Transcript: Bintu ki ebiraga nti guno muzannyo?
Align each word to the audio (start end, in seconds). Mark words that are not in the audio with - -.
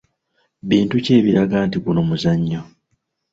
Bintu 0.69 0.95
ki 1.03 1.11
ebiraga 1.19 1.57
nti 1.67 1.77
guno 1.83 2.01
muzannyo? 2.09 2.61